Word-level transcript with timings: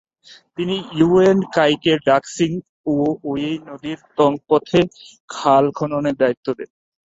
তিনি 0.55 0.75
ইয়ুওয়েন 0.91 1.37
কাইকে 1.55 1.93
ডাক্সিং 2.05 2.51
ও 2.87 2.95
ওয়েই 3.23 3.57
নদীর 3.67 3.99
তং 4.17 4.31
পথে 4.47 4.79
খাল 5.29 5.65
খননের 5.77 6.15
দায়িত্ব 6.21 6.47
দেন। 6.57 6.69